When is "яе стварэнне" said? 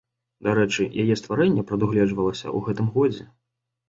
1.03-1.65